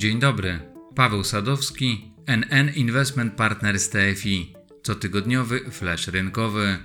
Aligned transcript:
Dzień 0.00 0.18
dobry, 0.18 0.60
Paweł 0.94 1.24
Sadowski, 1.24 2.12
NN 2.26 2.74
Investment 2.74 3.34
Partners 3.34 3.90
TFI, 3.90 4.54
cotygodniowy 4.82 5.70
flash 5.70 6.08
rynkowy. 6.08 6.78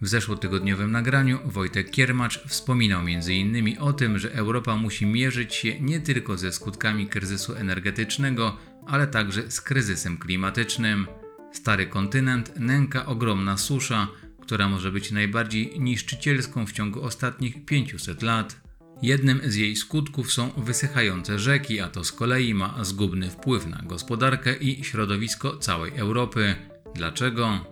W 0.00 0.08
zeszłotygodniowym 0.08 0.90
nagraniu 0.90 1.38
Wojtek 1.44 1.90
Kiermacz 1.90 2.42
wspominał 2.46 3.00
m.in. 3.00 3.78
o 3.78 3.92
tym, 3.92 4.18
że 4.18 4.34
Europa 4.34 4.76
musi 4.76 5.06
mierzyć 5.06 5.54
się 5.54 5.80
nie 5.80 6.00
tylko 6.00 6.38
ze 6.38 6.52
skutkami 6.52 7.06
kryzysu 7.06 7.54
energetycznego, 7.54 8.56
ale 8.86 9.06
także 9.06 9.50
z 9.50 9.60
kryzysem 9.60 10.18
klimatycznym. 10.18 11.06
Stary 11.52 11.86
kontynent 11.86 12.52
nęka 12.56 13.06
ogromna 13.06 13.56
susza, 13.56 14.08
która 14.42 14.68
może 14.68 14.92
być 14.92 15.10
najbardziej 15.10 15.80
niszczycielską 15.80 16.66
w 16.66 16.72
ciągu 16.72 17.02
ostatnich 17.02 17.64
500 17.64 18.22
lat. 18.22 18.67
Jednym 19.02 19.40
z 19.44 19.54
jej 19.54 19.76
skutków 19.76 20.32
są 20.32 20.50
wysychające 20.56 21.38
rzeki, 21.38 21.80
a 21.80 21.88
to 21.88 22.04
z 22.04 22.12
kolei 22.12 22.54
ma 22.54 22.84
zgubny 22.84 23.30
wpływ 23.30 23.66
na 23.66 23.82
gospodarkę 23.82 24.56
i 24.56 24.84
środowisko 24.84 25.56
całej 25.56 25.92
Europy. 25.96 26.54
Dlaczego? 26.94 27.64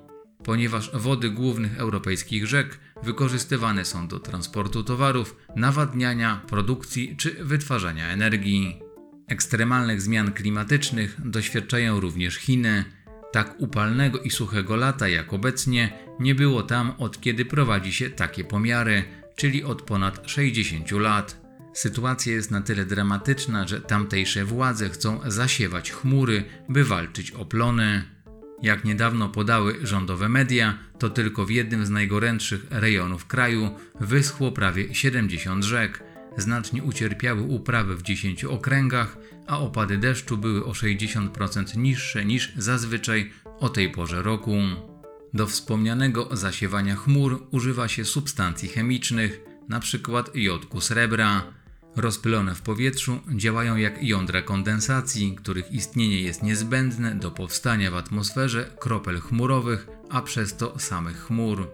Ponieważ 0.44 0.90
wody 0.94 1.30
głównych 1.30 1.78
europejskich 1.78 2.46
rzek 2.46 2.78
wykorzystywane 3.02 3.84
są 3.84 4.08
do 4.08 4.20
transportu 4.20 4.84
towarów, 4.84 5.36
nawadniania, 5.56 6.40
produkcji 6.48 7.16
czy 7.16 7.44
wytwarzania 7.44 8.08
energii. 8.08 8.80
Ekstremalnych 9.28 10.02
zmian 10.02 10.32
klimatycznych 10.32 11.16
doświadczają 11.24 12.00
również 12.00 12.36
Chiny. 12.36 12.84
Tak 13.32 13.54
upalnego 13.58 14.18
i 14.18 14.30
suchego 14.30 14.76
lata 14.76 15.08
jak 15.08 15.32
obecnie 15.32 15.92
nie 16.20 16.34
było 16.34 16.62
tam 16.62 16.92
od 16.98 17.20
kiedy 17.20 17.44
prowadzi 17.44 17.92
się 17.92 18.10
takie 18.10 18.44
pomiary, 18.44 19.04
czyli 19.36 19.64
od 19.64 19.82
ponad 19.82 20.30
60 20.30 20.90
lat. 20.90 21.46
Sytuacja 21.74 22.32
jest 22.32 22.50
na 22.50 22.60
tyle 22.60 22.86
dramatyczna, 22.86 23.68
że 23.68 23.80
tamtejsze 23.80 24.44
władze 24.44 24.88
chcą 24.88 25.20
zasiewać 25.26 25.90
chmury, 25.90 26.44
by 26.68 26.84
walczyć 26.84 27.30
o 27.30 27.44
plony. 27.44 28.04
Jak 28.62 28.84
niedawno 28.84 29.28
podały 29.28 29.78
rządowe 29.82 30.28
media, 30.28 30.78
to 30.98 31.10
tylko 31.10 31.46
w 31.46 31.50
jednym 31.50 31.86
z 31.86 31.90
najgorętszych 31.90 32.66
rejonów 32.70 33.26
kraju 33.26 33.70
wyschło 34.00 34.52
prawie 34.52 34.94
70 34.94 35.64
rzek. 35.64 36.02
Znacznie 36.36 36.82
ucierpiały 36.82 37.42
uprawy 37.42 37.96
w 37.96 38.02
10 38.02 38.44
okręgach, 38.44 39.18
a 39.46 39.58
opady 39.58 39.98
deszczu 39.98 40.38
były 40.38 40.64
o 40.64 40.72
60% 40.72 41.76
niższe 41.76 42.24
niż 42.24 42.52
zazwyczaj 42.56 43.30
o 43.58 43.68
tej 43.68 43.90
porze 43.90 44.22
roku. 44.22 44.56
Do 45.36 45.46
wspomnianego 45.46 46.28
zasiewania 46.32 46.96
chmur 46.96 47.46
używa 47.50 47.88
się 47.88 48.04
substancji 48.04 48.68
chemicznych, 48.68 49.40
np. 49.70 50.22
jodku 50.34 50.80
srebra. 50.80 51.42
Rozpylone 51.96 52.54
w 52.54 52.62
powietrzu 52.62 53.20
działają 53.34 53.76
jak 53.76 54.02
jądra 54.02 54.42
kondensacji, 54.42 55.36
których 55.36 55.72
istnienie 55.72 56.20
jest 56.20 56.42
niezbędne 56.42 57.14
do 57.14 57.30
powstania 57.30 57.90
w 57.90 57.94
atmosferze 57.94 58.70
kropel 58.80 59.20
chmurowych, 59.20 59.86
a 60.10 60.22
przez 60.22 60.56
to 60.56 60.78
samych 60.78 61.18
chmur. 61.18 61.68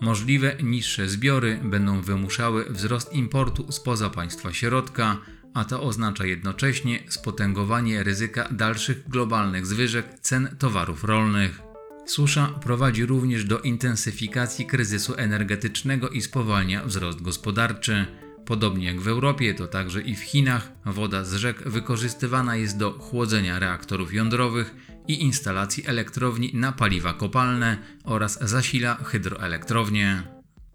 Możliwe 0.00 0.56
niższe 0.62 1.08
zbiory 1.08 1.60
będą 1.64 2.00
wymuszały 2.02 2.64
wzrost 2.70 3.12
importu 3.12 3.72
spoza 3.72 4.10
państwa 4.10 4.52
środka, 4.52 5.16
a 5.54 5.64
to 5.64 5.82
oznacza 5.82 6.26
jednocześnie 6.26 7.02
spotęgowanie 7.08 8.02
ryzyka 8.02 8.48
dalszych 8.50 9.08
globalnych 9.08 9.66
zwyżek 9.66 10.06
cen 10.20 10.56
towarów 10.58 11.04
rolnych. 11.04 11.73
Susza 12.06 12.46
prowadzi 12.46 13.06
również 13.06 13.44
do 13.44 13.60
intensyfikacji 13.60 14.66
kryzysu 14.66 15.14
energetycznego 15.16 16.08
i 16.08 16.20
spowalnia 16.20 16.84
wzrost 16.84 17.22
gospodarczy. 17.22 18.06
Podobnie 18.46 18.86
jak 18.86 19.00
w 19.00 19.08
Europie, 19.08 19.54
to 19.54 19.66
także 19.66 20.02
i 20.02 20.16
w 20.16 20.20
Chinach 20.20 20.72
woda 20.86 21.24
z 21.24 21.34
rzek 21.34 21.68
wykorzystywana 21.68 22.56
jest 22.56 22.78
do 22.78 22.92
chłodzenia 22.92 23.58
reaktorów 23.58 24.14
jądrowych 24.14 24.74
i 25.08 25.22
instalacji 25.22 25.86
elektrowni 25.86 26.50
na 26.54 26.72
paliwa 26.72 27.12
kopalne 27.12 27.78
oraz 28.04 28.48
zasila 28.48 28.94
hydroelektrownie. 28.94 30.22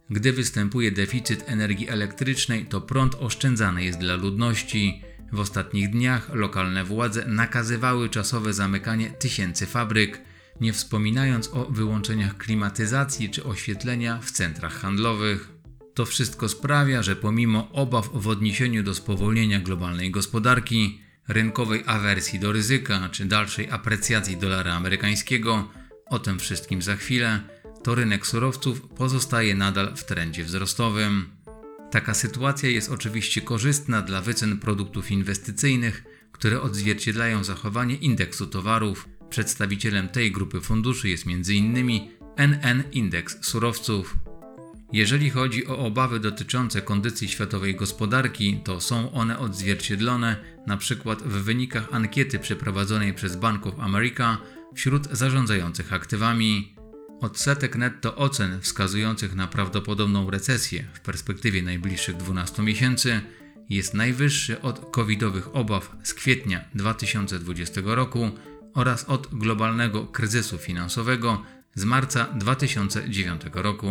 Gdy 0.09 0.33
występuje 0.33 0.91
deficyt 0.91 1.43
energii 1.47 1.89
elektrycznej, 1.89 2.65
to 2.65 2.81
prąd 2.81 3.15
oszczędzany 3.15 3.83
jest 3.83 3.99
dla 3.99 4.15
ludności. 4.15 5.01
W 5.31 5.39
ostatnich 5.39 5.89
dniach 5.89 6.29
lokalne 6.33 6.83
władze 6.83 7.25
nakazywały 7.25 8.09
czasowe 8.09 8.53
zamykanie 8.53 9.09
tysięcy 9.11 9.65
fabryk, 9.65 10.21
nie 10.61 10.73
wspominając 10.73 11.49
o 11.53 11.65
wyłączeniach 11.65 12.37
klimatyzacji 12.37 13.29
czy 13.29 13.43
oświetlenia 13.43 14.19
w 14.21 14.31
centrach 14.31 14.73
handlowych. 14.73 15.49
To 15.93 16.05
wszystko 16.05 16.49
sprawia, 16.49 17.03
że 17.03 17.15
pomimo 17.15 17.71
obaw 17.71 18.09
w 18.13 18.27
odniesieniu 18.27 18.83
do 18.83 18.95
spowolnienia 18.95 19.59
globalnej 19.59 20.11
gospodarki, 20.11 21.01
rynkowej 21.27 21.83
awersji 21.85 22.39
do 22.39 22.51
ryzyka 22.51 23.09
czy 23.11 23.25
dalszej 23.25 23.69
aprecjacji 23.71 24.37
dolara 24.37 24.73
amerykańskiego, 24.73 25.69
o 26.05 26.19
tym 26.19 26.39
wszystkim 26.39 26.81
za 26.81 26.95
chwilę, 26.95 27.39
to 27.83 27.95
rynek 27.95 28.27
surowców 28.27 28.81
pozostaje 28.81 29.55
nadal 29.55 29.95
w 29.95 30.03
trendzie 30.03 30.43
wzrostowym. 30.43 31.29
Taka 31.91 32.13
sytuacja 32.13 32.69
jest 32.69 32.91
oczywiście 32.91 33.41
korzystna 33.41 34.01
dla 34.01 34.21
wycen 34.21 34.57
produktów 34.57 35.11
inwestycyjnych, 35.11 36.03
które 36.31 36.61
odzwierciedlają 36.61 37.43
zachowanie 37.43 37.95
indeksu 37.95 38.47
towarów. 38.47 39.09
Przedstawicielem 39.29 40.09
tej 40.09 40.31
grupy 40.31 40.61
funduszy 40.61 41.09
jest 41.09 41.25
m.in. 41.27 41.99
NN 42.37 42.83
Indeks 42.91 43.37
Surowców. 43.41 44.17
Jeżeli 44.93 45.29
chodzi 45.29 45.67
o 45.67 45.77
obawy 45.77 46.19
dotyczące 46.19 46.81
kondycji 46.81 47.27
światowej 47.27 47.75
gospodarki, 47.75 48.61
to 48.63 48.81
są 48.81 49.11
one 49.11 49.39
odzwierciedlone 49.39 50.35
np. 50.67 51.15
w 51.25 51.43
wynikach 51.43 51.87
ankiety 51.91 52.39
przeprowadzonej 52.39 53.13
przez 53.13 53.35
Bank 53.35 53.67
of 53.67 53.79
America 53.79 54.37
wśród 54.75 55.07
zarządzających 55.11 55.93
aktywami. 55.93 56.75
Odsetek 57.21 57.75
netto 57.75 58.15
ocen 58.15 58.61
wskazujących 58.61 59.35
na 59.35 59.47
prawdopodobną 59.47 60.29
recesję 60.29 60.83
w 60.93 60.99
perspektywie 60.99 61.61
najbliższych 61.61 62.17
12 62.17 62.63
miesięcy 62.63 63.21
jest 63.69 63.93
najwyższy 63.93 64.61
od 64.61 64.91
covidowych 64.91 65.55
obaw 65.55 65.95
z 66.03 66.13
kwietnia 66.13 66.65
2020 66.75 67.81
roku 67.85 68.31
oraz 68.73 69.05
od 69.05 69.27
globalnego 69.31 70.07
kryzysu 70.07 70.57
finansowego 70.57 71.43
z 71.75 71.85
marca 71.85 72.25
2009 72.25 73.41
roku. 73.53 73.87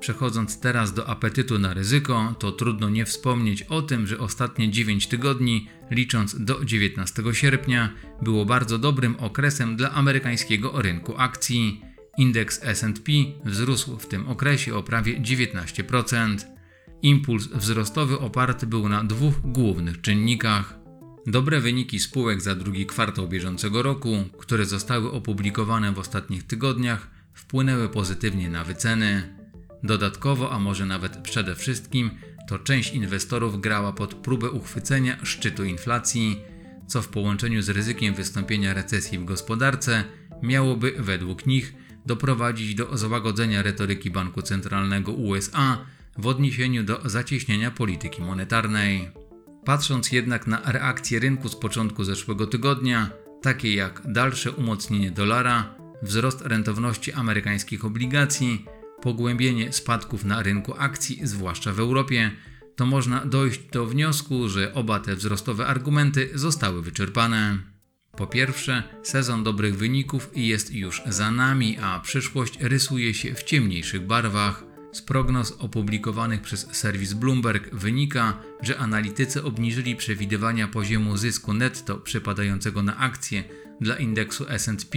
Przechodząc 0.00 0.60
teraz 0.60 0.94
do 0.94 1.08
apetytu 1.08 1.58
na 1.58 1.74
ryzyko, 1.74 2.34
to 2.38 2.52
trudno 2.52 2.90
nie 2.90 3.04
wspomnieć 3.04 3.62
o 3.62 3.82
tym, 3.82 4.06
że 4.06 4.18
ostatnie 4.18 4.70
9 4.70 5.06
tygodni, 5.06 5.68
licząc 5.90 6.44
do 6.44 6.64
19 6.64 7.22
sierpnia, 7.32 7.92
było 8.22 8.44
bardzo 8.44 8.78
dobrym 8.78 9.16
okresem 9.16 9.76
dla 9.76 9.90
amerykańskiego 9.92 10.82
rynku 10.82 11.14
akcji. 11.16 11.82
Indeks 12.18 12.62
SP 12.78 13.08
wzrósł 13.44 13.98
w 13.98 14.06
tym 14.06 14.28
okresie 14.28 14.74
o 14.74 14.82
prawie 14.82 15.20
19%. 15.20 16.36
Impuls 17.02 17.46
wzrostowy 17.46 18.18
oparty 18.18 18.66
był 18.66 18.88
na 18.88 19.04
dwóch 19.04 19.40
głównych 19.40 20.00
czynnikach. 20.00 20.81
Dobre 21.26 21.60
wyniki 21.60 22.00
spółek 22.00 22.40
za 22.40 22.54
drugi 22.54 22.86
kwartał 22.86 23.28
bieżącego 23.28 23.82
roku, 23.82 24.24
które 24.38 24.66
zostały 24.66 25.12
opublikowane 25.12 25.92
w 25.92 25.98
ostatnich 25.98 26.42
tygodniach, 26.42 27.10
wpłynęły 27.34 27.88
pozytywnie 27.88 28.50
na 28.50 28.64
wyceny. 28.64 29.36
Dodatkowo, 29.82 30.52
a 30.52 30.58
może 30.58 30.86
nawet 30.86 31.16
przede 31.16 31.54
wszystkim, 31.54 32.10
to 32.48 32.58
część 32.58 32.94
inwestorów 32.94 33.60
grała 33.60 33.92
pod 33.92 34.14
próbę 34.14 34.50
uchwycenia 34.50 35.24
szczytu 35.24 35.64
inflacji, 35.64 36.40
co 36.86 37.02
w 37.02 37.08
połączeniu 37.08 37.62
z 37.62 37.68
ryzykiem 37.68 38.14
wystąpienia 38.14 38.74
recesji 38.74 39.18
w 39.18 39.24
gospodarce 39.24 40.04
miałoby 40.42 40.94
według 40.98 41.46
nich 41.46 41.74
doprowadzić 42.06 42.74
do 42.74 42.98
złagodzenia 42.98 43.62
retoryki 43.62 44.10
Banku 44.10 44.42
Centralnego 44.42 45.12
USA 45.12 45.78
w 46.18 46.26
odniesieniu 46.26 46.84
do 46.84 47.00
zacieśnienia 47.04 47.70
polityki 47.70 48.22
monetarnej. 48.22 49.21
Patrząc 49.64 50.12
jednak 50.12 50.46
na 50.46 50.62
reakcje 50.72 51.18
rynku 51.18 51.48
z 51.48 51.56
początku 51.56 52.04
zeszłego 52.04 52.46
tygodnia, 52.46 53.10
takie 53.42 53.74
jak 53.74 54.02
dalsze 54.12 54.52
umocnienie 54.52 55.10
dolara, 55.10 55.74
wzrost 56.02 56.40
rentowności 56.40 57.12
amerykańskich 57.12 57.84
obligacji, 57.84 58.66
pogłębienie 59.02 59.72
spadków 59.72 60.24
na 60.24 60.42
rynku 60.42 60.74
akcji, 60.78 61.20
zwłaszcza 61.22 61.72
w 61.72 61.80
Europie, 61.80 62.30
to 62.76 62.86
można 62.86 63.24
dojść 63.24 63.60
do 63.72 63.86
wniosku, 63.86 64.48
że 64.48 64.74
oba 64.74 65.00
te 65.00 65.16
wzrostowe 65.16 65.66
argumenty 65.66 66.30
zostały 66.34 66.82
wyczerpane. 66.82 67.58
Po 68.16 68.26
pierwsze, 68.26 68.82
sezon 69.02 69.44
dobrych 69.44 69.76
wyników 69.76 70.30
jest 70.34 70.74
już 70.74 71.02
za 71.06 71.30
nami, 71.30 71.78
a 71.82 72.00
przyszłość 72.00 72.58
rysuje 72.60 73.14
się 73.14 73.34
w 73.34 73.42
ciemniejszych 73.42 74.06
barwach. 74.06 74.71
Z 74.92 75.02
prognoz 75.02 75.52
opublikowanych 75.58 76.42
przez 76.42 76.68
serwis 76.72 77.12
Bloomberg 77.12 77.74
wynika, 77.74 78.42
że 78.62 78.78
analitycy 78.78 79.44
obniżyli 79.44 79.96
przewidywania 79.96 80.68
poziomu 80.68 81.16
zysku 81.16 81.52
netto 81.52 81.96
przypadającego 81.96 82.82
na 82.82 82.96
akcje 82.96 83.44
dla 83.80 83.96
indeksu 83.96 84.46
SP 84.64 84.94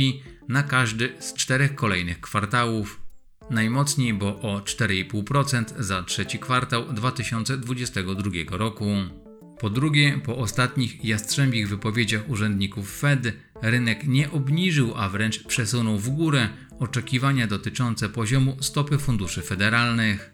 na 0.48 0.64
każdy 0.64 1.16
z 1.20 1.34
czterech 1.34 1.76
kolejnych 1.76 2.22
kwartałów. 2.22 3.02
Najmocniej, 3.50 4.14
bo 4.14 4.42
o 4.42 4.60
4,5% 4.60 5.64
za 5.80 6.04
trzeci 6.04 6.40
kwartał 6.40 6.94
2022 6.94 8.58
roku. 8.58 8.86
Po 9.60 9.69
drugie, 9.69 10.19
po 10.25 10.38
ostatnich 10.38 11.06
jastrzębich 11.06 11.69
wypowiedziach 11.69 12.30
urzędników 12.30 13.00
Fed, 13.00 13.34
rynek 13.62 14.07
nie 14.07 14.31
obniżył, 14.31 14.94
a 14.96 15.10
wręcz 15.10 15.44
przesunął 15.44 15.98
w 15.98 16.10
górę 16.10 16.50
oczekiwania 16.80 17.48
dotyczące 17.48 18.10
poziomu 18.10 18.57
stopy 18.60 18.98
funduszy 18.98 19.42
federalnych. 19.42 20.31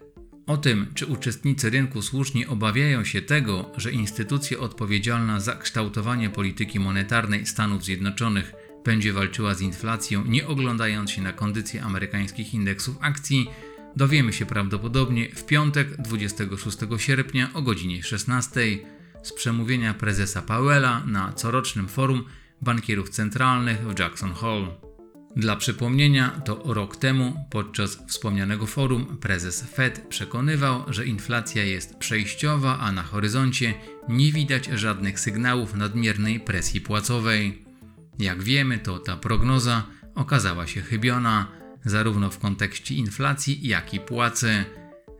O 0.47 0.57
tym, 0.57 0.87
czy 0.93 1.05
uczestnicy 1.05 1.69
rynku 1.69 2.01
słusznie 2.01 2.47
obawiają 2.47 3.03
się 3.03 3.21
tego, 3.21 3.71
że 3.77 3.91
instytucja 3.91 4.59
odpowiedzialna 4.59 5.39
za 5.39 5.55
kształtowanie 5.55 6.29
polityki 6.29 6.79
monetarnej 6.79 7.45
Stanów 7.45 7.83
Zjednoczonych 7.83 8.53
będzie 8.85 9.13
walczyła 9.13 9.55
z 9.55 9.61
inflacją, 9.61 10.25
nie 10.25 10.47
oglądając 10.47 11.11
się 11.11 11.21
na 11.21 11.33
kondycję 11.33 11.83
amerykańskich 11.83 12.53
indeksów 12.53 12.95
akcji, 13.01 13.49
dowiemy 13.95 14.33
się 14.33 14.45
prawdopodobnie 14.45 15.29
w 15.35 15.45
piątek 15.45 16.01
26 16.01 16.77
sierpnia 16.97 17.49
o 17.53 17.61
godzinie 17.61 18.03
16 18.03 18.61
z 19.23 19.33
przemówienia 19.33 19.93
prezesa 19.93 20.41
Powella 20.41 21.03
na 21.05 21.33
corocznym 21.33 21.87
forum 21.87 22.23
bankierów 22.61 23.09
centralnych 23.09 23.87
w 23.87 23.99
Jackson 23.99 24.33
Hole. 24.33 24.67
Dla 25.35 25.55
przypomnienia, 25.55 26.29
to 26.29 26.63
rok 26.65 26.95
temu 26.95 27.45
podczas 27.49 27.95
wspomnianego 28.07 28.67
forum 28.67 29.17
prezes 29.17 29.63
Fed 29.63 30.07
przekonywał, 30.09 30.83
że 30.87 31.05
inflacja 31.05 31.63
jest 31.63 31.97
przejściowa, 31.97 32.79
a 32.79 32.91
na 32.91 33.03
horyzoncie 33.03 33.73
nie 34.09 34.31
widać 34.31 34.65
żadnych 34.65 35.19
sygnałów 35.19 35.75
nadmiernej 35.75 36.39
presji 36.39 36.81
płacowej. 36.81 37.65
Jak 38.19 38.43
wiemy, 38.43 38.79
to 38.79 38.99
ta 38.99 39.17
prognoza 39.17 39.83
okazała 40.15 40.67
się 40.67 40.81
chybiona, 40.81 41.47
zarówno 41.85 42.29
w 42.29 42.39
kontekście 42.39 42.95
inflacji, 42.95 43.67
jak 43.67 43.93
i 43.93 43.99
płacy. 43.99 44.65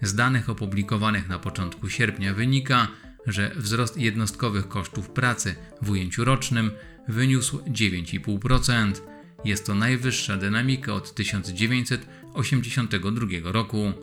Z 0.01 0.15
danych 0.15 0.50
opublikowanych 0.50 1.30
na 1.30 1.39
początku 1.39 1.89
sierpnia 1.89 2.33
wynika, 2.33 2.88
że 3.27 3.51
wzrost 3.56 3.97
jednostkowych 3.97 4.68
kosztów 4.68 5.09
pracy 5.09 5.56
w 5.81 5.89
ujęciu 5.89 6.25
rocznym 6.25 6.71
wyniósł 7.07 7.59
9,5%. 7.59 8.94
Jest 9.45 9.65
to 9.65 9.75
najwyższa 9.75 10.38
dynamika 10.38 10.94
od 10.94 11.15
1982 11.15 13.51
roku. 13.51 13.94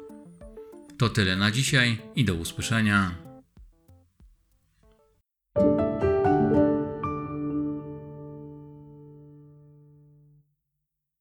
To 0.98 1.08
tyle 1.08 1.36
na 1.36 1.50
dzisiaj 1.50 1.98
i 2.16 2.24
do 2.24 2.34
usłyszenia. 2.34 3.27